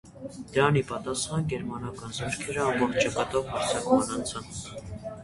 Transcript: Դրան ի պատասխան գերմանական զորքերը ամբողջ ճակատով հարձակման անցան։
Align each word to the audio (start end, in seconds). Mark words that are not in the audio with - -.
Դրան 0.53 0.77
ի 0.79 0.81
պատասխան 0.91 1.43
գերմանական 1.51 2.15
զորքերը 2.19 2.63
ամբողջ 2.71 2.97
ճակատով 3.05 3.53
հարձակման 3.53 4.11
անցան։ 4.17 4.49